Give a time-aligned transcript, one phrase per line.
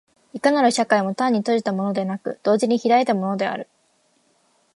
[0.33, 3.69] いかなる社会も単に閉じたものでなく、同時に開いたものである。